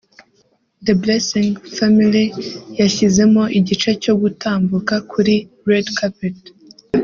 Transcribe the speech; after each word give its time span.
The 0.87 0.93
Blessing 1.03 1.51
Family 1.77 2.23
yashyizemo 2.79 3.43
igice 3.59 3.89
cyo 4.03 4.13
gutambuka 4.21 4.93
kuri 5.11 5.33
Red 5.69 5.87
Carpet 5.97 6.39